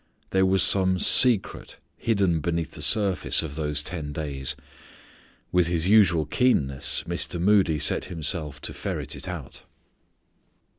[0.31, 4.55] There was some secret hidden beneath the surface of those ten days.
[5.51, 7.39] With his usual keenness Mr.
[7.39, 9.61] Moody set himself to ferret it out.